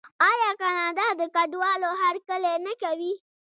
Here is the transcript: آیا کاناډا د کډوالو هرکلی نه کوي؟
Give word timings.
آیا 0.29 0.49
کاناډا 0.61 1.07
د 1.19 1.21
کډوالو 1.35 1.89
هرکلی 2.01 2.53
نه 2.65 2.73
کوي؟ 2.81 3.13